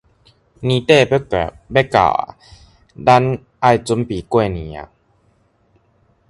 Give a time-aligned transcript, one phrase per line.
[0.03, 0.35] 年底欲到矣，咱
[3.59, 4.87] 愛準備過年矣